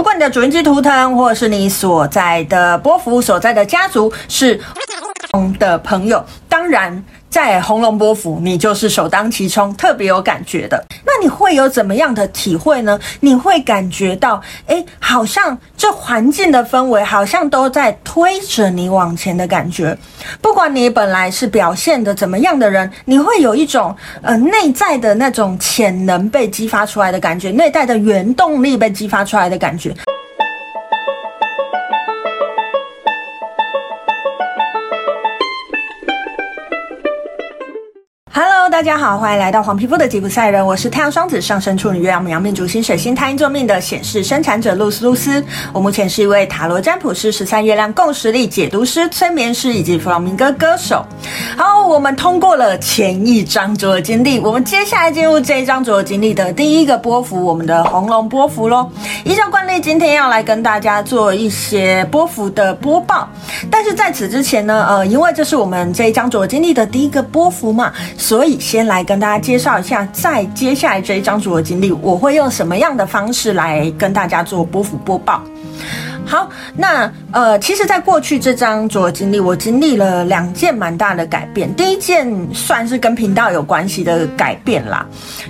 [0.00, 4.58] 如果你的主人机图腾，或是你所在的波幅所在的家族是
[5.58, 7.02] 的朋友，当然。
[7.30, 10.84] 在红龙波符，你就是首当其冲，特别有感觉的。
[11.06, 12.98] 那你会有怎么样的体会呢？
[13.20, 19.96] 你会感觉到，诶，好像这环境的氛围好像都在推着你往前的感觉。
[20.42, 29.94] 不管你本来是表现的怎么样的人，你会有一种呃内在的那种潜能被激发出来的感觉，内在的原动力被激发出来的感觉。
[38.70, 45.44] 大家好，欢迎来到黄皮肤的吉普赛人，我是太阳双子上升处女月亮牡羊命主星水星太阴座命的显示生产者露丝露丝。
[45.72, 51.04] 我目前是一位塔罗占卜师、十三月亮共识力解读师、催眠师以及弗朗明哥歌手。
[51.56, 58.88] 好，我们通过了前一张卓尔金历，我们接下来进入这一张卓尔金历的第一个波幅，我们的红龙波幅喽。
[59.24, 63.28] 依照惯例，今天要来跟大家做一些波幅的播报，
[63.70, 68.58] 但是在此之前呢，呃，因为这是我们这一张组合经历的第一个波幅嘛，所以。
[68.60, 75.42] 先来跟大家介绍一下，在接下来这一张主的经历，我会用什么样的方式来跟大家做波幅播报。
[76.30, 81.74] 好，那呃，其实，在过去这张卓尔金历，我经历了两件蛮大的改变。
[81.74, 85.04] 第一件算是跟频道有关系的改变啦，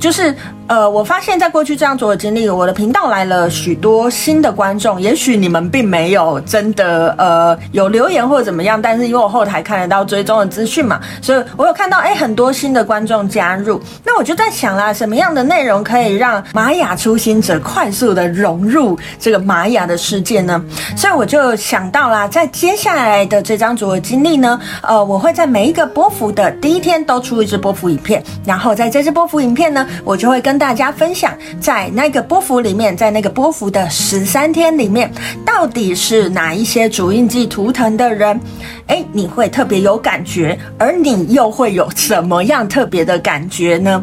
[0.00, 0.34] 就是
[0.66, 5.00] 呃，我发现在过去这张卓尔金历，我的频道来了许多新的观众。
[5.00, 13.80] 也许你们并没有真的呃有留言或者怎么样，但是因为我后台看得到追踪的资讯嘛，所以我有看到哎很多新的观众加入。
[14.04, 20.63] 那我就在想啦，什么样的内容可以让玛雅初心者快速的融入这个玛雅的世界呢？
[20.96, 35.10] 所以我就想到啦，在接下来的这张组合经历呢，呃，我会在每一个波幅的第一天都出一支波幅影片，然后在这支波幅影片呢，我就会跟大家分享，在那个波幅里面，在那个波幅的十三天里面，
[35.44, 38.40] 到底是哪一些主印记图腾的人，
[38.86, 44.02] 诶，你会特别有感觉，而你又会有什么样特别的感觉呢？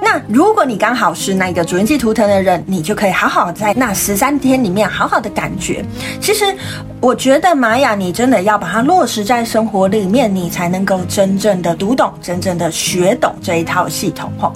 [0.00, 5.84] 那如果你刚好是那个主人记图腾的人，你就可以好好在那十三天里面好好的感觉。
[6.20, 6.54] 其实，
[7.00, 14.32] 我觉得玛雅，你真的要把它落实在生活里面，你才能够真正的读懂、真正的学懂这一套系统。
[14.38, 14.52] 吼。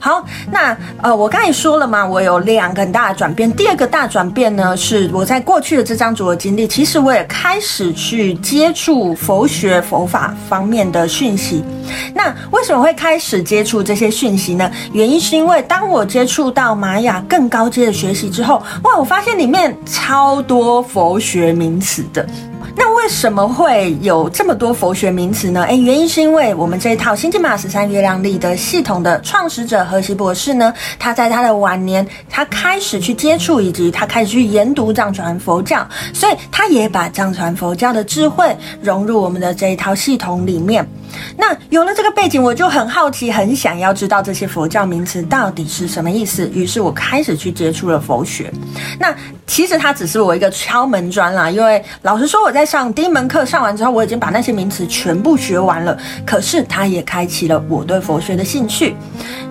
[0.00, 3.50] 好，那呃，我刚才说了嘛，我有两个很大的转变。
[3.52, 11.64] 第二个大转变呢，是我在过去的这张卓尔金历，其实我也开始去接触佛学佛法方面的讯息。
[12.14, 14.70] 那为什么会开始接触这些讯息呢？
[14.92, 22.26] 原因是因为当我接触到玛雅更高阶的学习之后，哇，我发现里面超多佛学名词的。
[22.76, 25.62] 那为什么会有这么多佛学名词呢？
[25.64, 40.86] 哎，原因是因为我们这一套星际马十三月亮历的系统的创始者何西博士呢，他在他的晚年，他开始去接触以及他开始去研读藏传佛教，所以他也把藏传佛教的智慧融入我们的这一套系统里面。
[41.36, 46.48] 那有了这个背景，我就很好奇，很想要知道这些佛教名词到底是什么意思。
[46.54, 48.52] 于是我开始去接触了佛学。
[48.98, 49.14] 那
[49.46, 55.96] 其实它只是我一个敲门砖啦，因为老实说，我在上第一门课上完之后，我已经把那些名词全部学完了。
[56.24, 58.96] 可是它也开启了我对佛学的兴趣。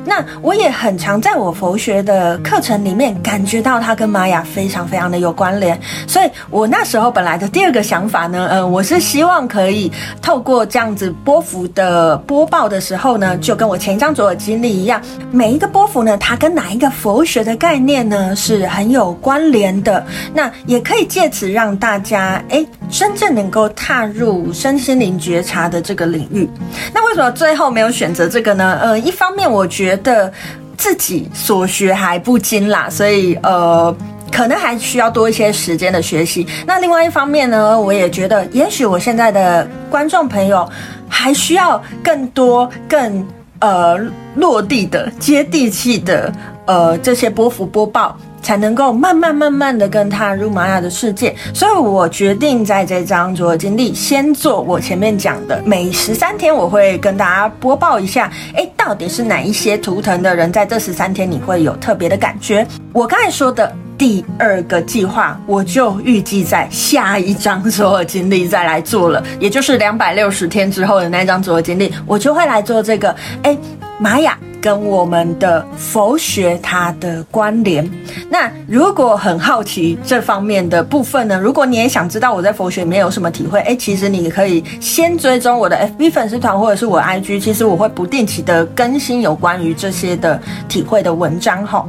[0.05, 5.79] 那我也很常在我佛学的课程里面感觉到它跟玛雅非常非常的有关联。
[6.05, 9.89] 所以我那时候本来的第二个想法呢，嗯，我是希望可以
[10.21, 14.99] 透过这样子播符的播报的时候呢，就跟我前一张卓尔金历一样，
[15.31, 20.03] 每一个波幅呢，它跟哪一个佛学的概念呢是很有关联的。
[20.33, 26.49] 那也可以借此让大家诶，真正能够踏入身心灵觉察的这个领域。
[26.91, 28.79] 那为什么最后没有选择这个呢？
[28.81, 30.33] 呃，一方面我觉得
[30.75, 33.95] 自己所学还不精啦，所以呃。
[34.33, 36.45] 可能还需要多一些时间的学习。
[36.65, 40.67] 那另外一方面呢，我也觉得，也许我现在的观众朋友
[41.07, 43.25] 还需要更多、更
[43.59, 43.97] 呃
[44.35, 46.33] 落地的、接地气的
[46.65, 51.35] 呃这些波幅播报，才能够慢慢慢慢的跟踏入玛雅的世界。
[51.53, 62.65] 所以我决定在这张卓尔金历先做我前面讲的，每十三天我会跟大家播报一下，诶，到底是哪一些图腾的人在这十三天你会有特别的感觉？
[62.91, 63.71] 我刚才说的。
[63.97, 73.15] 第二个计划，我就预计在下一张卓尔金历再来做了，也就是两百六十天之后的那张卓尔金历，我就会来做这个。
[73.43, 73.57] 哎，
[73.99, 77.89] 玛雅跟我们的佛学它的关联。
[78.29, 81.39] 那如果很好奇这方面的部分呢？
[81.39, 91.87] 如果你也想知道我在佛学里面有什么体会，哎，其实你可以先追踪我的 FB 粉丝团或者是我 IG，其实我会不定期的更新有关于这些的体会的文章哈。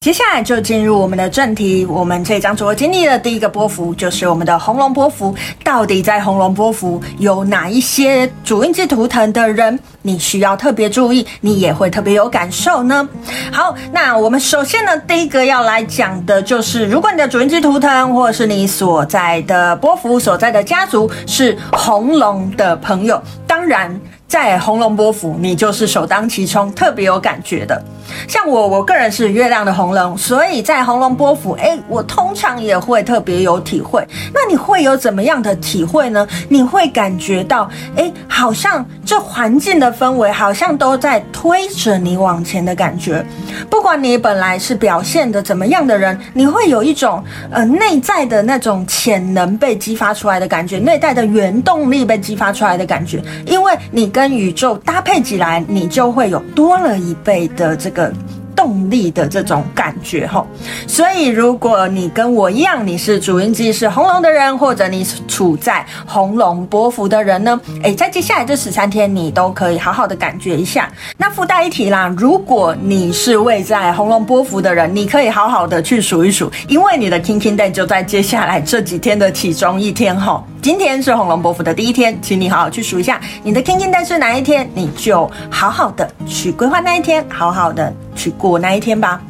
[0.00, 1.84] 接下来就进入我们的正题。
[1.84, 5.34] 我们这张桌经历的第一个波幅就是我们的红龙波幅。
[5.64, 13.08] 到底在红龙波幅有哪一些主印记图腾的人，你需要特别注意，你也会特别有感受呢？
[13.52, 24.00] 好，那我们首先呢，第一个要来讲的就是，如果你的主印记图腾或者是你所在的波幅所在的家族是红龙的朋友，当然。
[24.28, 27.82] 在红龙波符，你就是首当其冲，特别有感觉的。
[28.28, 34.06] 像我，我个人是月亮的红龙，所以在红龙波符，诶，我通常也会特别有体会。
[34.34, 36.26] 那你会有怎么样的体会呢？
[36.48, 43.24] 你会感觉到，诶，好像这环境的氛围好像都在推着你往前的感觉。
[43.70, 58.12] 不管你本来是表现的怎么样的人，你会有一种呃内在的那种潜能被激发出来的感觉，内在的原动力被激发出来的感觉，因为你跟宇宙搭配起来，你就会有多了一倍的这个。
[58.58, 60.44] 动力的这种感觉哈，
[60.88, 70.90] 所以如果你跟我一样，你是主印记是红龙的人，或者你处在红龙波幅的人呢，诶，在接下来这十三天，你都可以好好的感觉一下。
[71.16, 80.44] 那附带一提啦，如果你是位在红龙波幅的人，你可以好好的去数一数，因为你的 Kin Kin Day 就在接下来这几天的其中一天哈。
[80.60, 89.22] 今天是红龙伯父的第一天，请你好好去数一下你的 Kin Kin Day 是哪一天，你就好好的去规划那一天，好好的去过那一天吧。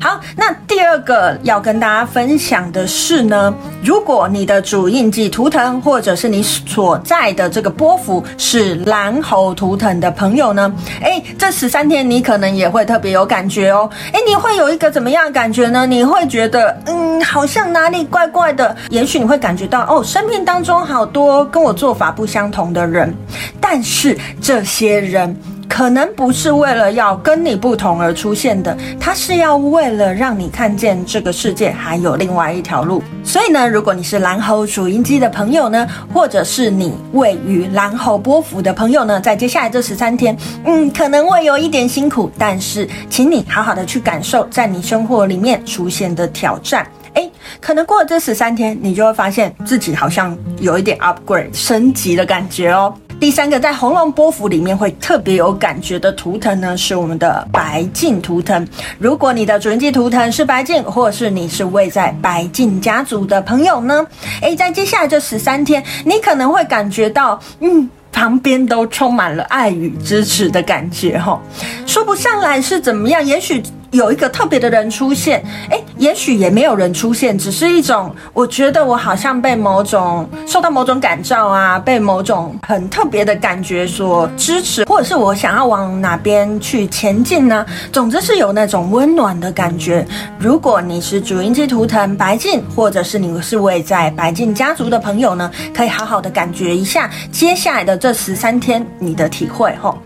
[0.00, 13.88] 好，那第二个要跟大家分享的是呢，如果你的主印记图腾或者是你所在的这个波幅是蓝猴图腾的朋友呢，诶，这十三天你可能也会特别有感觉哦。
[14.12, 15.86] 诶，你会有一个怎么样的感觉呢？
[15.86, 18.76] 你会觉得，嗯，好像哪里怪怪的。
[18.90, 23.14] 也许你会感觉到，哦，生命当中好多跟我做法不相同的人，
[23.60, 25.36] 但是这些人。
[25.76, 33.02] 可能不是为了要跟你不同而出现的，它是要为了让你看见这个世界还有另外一条路。
[33.22, 40.34] 所以呢，如果你是蓝猴主印记的朋友呢，或者是你位于蓝猴波幅的朋友呢，在接下来这十三天，
[40.64, 46.86] 嗯，可能会有一点辛苦，但是请你好好的去感受在你生活里面出现的挑战。
[47.12, 47.30] 诶，
[47.60, 52.94] 可能过了这十三天，你就会发现自己好像有一点 upgrade 升级的感觉哦。
[53.18, 58.66] 第三个在红龙波符里面会特别有感觉的图腾呢，是我们的白镜图腾。
[58.98, 64.06] 如果你的主人记图腾是白镜，或者是你是位在白镜家族的朋友呢，
[64.42, 71.40] 诶，在接下来这十三天，你可能会感觉到，嗯，旁边都充满了爱与支持的感觉，哈，
[71.86, 73.62] 说不上来是怎么样，也许。
[73.90, 87.64] 有一个特别的人出现，诶，也许也没有人出现，只是一种，我觉得我好像被某种受到某种感召啊，被某种很特别的感觉所支持，或者是我想要往哪边去前进呢？
[87.92, 90.06] 总之是有那种温暖的感觉。
[90.38, 99.96] 如果你是主音机图腾白镜，或者是你是位在白镜家族的朋友呢，可以好好的感觉一下接下来的这十三天你的体会吼。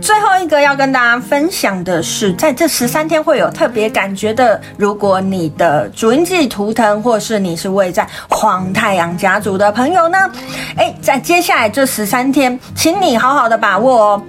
[0.00, 4.60] 最后一个要跟大家分享的是，在这十三天会有特别感觉的。
[4.76, 10.18] 如果你的主音记图腾，或是你是位在黄太阳家族的朋友呢，
[10.76, 14.22] 诶，在接下来这十三天，请你好好的把握哦。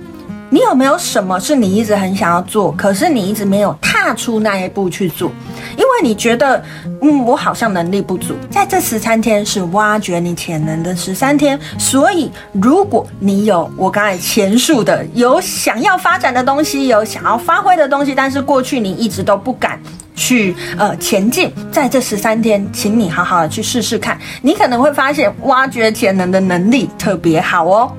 [0.53, 5.31] 你有没有什么是你一直很想要做，可是你一直没有踏出那一步去做？
[5.77, 6.61] 因为你觉得，
[7.01, 8.35] 嗯，我好像能力不足。
[8.49, 19.79] 在这十三天是挖掘你潜能的十三天，所以如果你有我刚才前述的，有想要发展的东西，有想要发挥的东西，但是过去你一直都不敢
[20.17, 27.89] 去呃前进，在这十三天，请你好好的去试试看，你可能会发现挖掘潜能的能力特别好哦。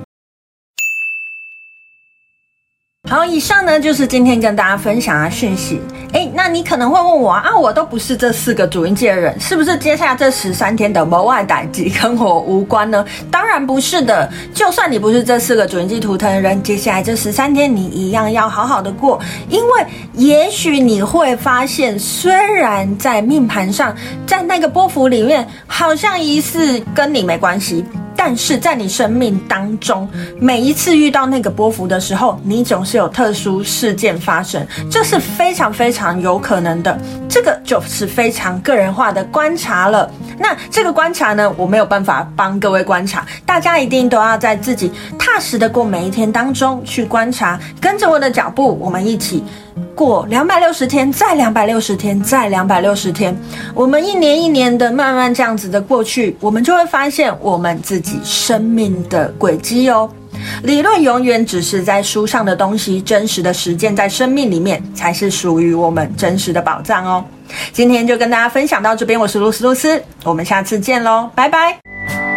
[3.13, 5.79] 好，以上呢就是今天跟大家分享的讯息。
[6.13, 13.05] 诶，那你可能会问我啊，我都不是这四个主音界的人，是不是接下来这十三天的某外打击跟我无关呢？
[13.29, 14.27] 当然不是的。
[14.51, 27.85] 就算你不是这四个主印记图腾的人，接下来这十三天你一样要好好的过，因为也许你会发现，虽然在命盘上，在那个波幅里面，好像疑似跟你没关系。
[28.25, 36.97] 但是在你生命当中，每一次遇到那个波幅的时候，你总是有特殊事件发生，这是非常非常有可能的。
[37.27, 40.09] 这个就是非常个人化的观察了。
[40.39, 44.89] 那这个观察呢，我没有办法帮各位观察，大家一定都要在自己
[45.19, 49.43] 踏实的过每一天当中去观察，跟着我的脚步，我们一起。
[49.95, 53.35] 过两百六十天，再两百六十天，再两百六十天，
[53.73, 60.09] 我们一年一年的慢慢这样子的过去，我们就会发现我们自己生命的轨迹哦。
[60.63, 67.23] 理论永远只是在书上的东西，真实的实践在生命里面才是属于我们真实的宝藏哦。
[67.71, 72.32] 今天就跟大家分享到这边，我是露丝露丝，我们下次见喽，拜拜。